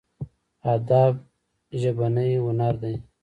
ادب 0.73 1.13
ژبنی 1.81 2.33
هنر 2.45 2.73
دی. 2.81 2.95